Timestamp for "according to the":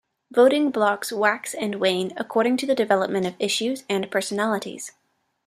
2.17-2.73